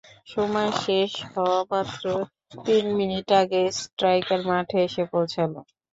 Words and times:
সময় 0.27 0.71
শেষ 0.83 1.11
হওয়া 1.31 1.59
মাত্র 1.71 2.03
তিন 2.65 2.85
মিনিট 2.99 3.27
আগে 3.41 3.61
স্ট্রাইকার 3.79 4.41
মাঠে 4.49 4.77
এসে 4.87 5.03
পৌঁছাই। 5.11 5.47